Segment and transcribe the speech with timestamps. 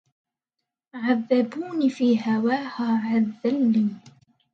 [0.95, 3.89] عذبوني في هواها عذلي